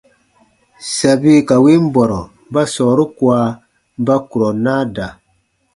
Sabi 0.93 1.33
ka 1.47 1.55
win 1.63 1.83
bɔrɔ 1.93 2.19
ba 2.53 2.61
sɔɔru 2.73 3.05
kua 3.17 3.39
ba 4.05 4.15
kurɔ 4.29 4.49
naa 4.65 4.83
da. 4.95 5.07